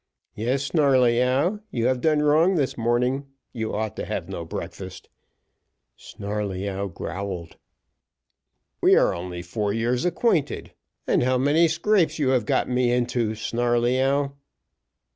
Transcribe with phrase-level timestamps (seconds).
[0.33, 5.09] "Yes, Snarleyyow, you have done wrong this morning you ought to have no breakfast."
[5.95, 7.57] Snarleyyow growled.
[8.81, 10.73] "We are only four years acquainted,
[11.05, 14.31] and how many scrapes you have got me into, Snarleyyow!"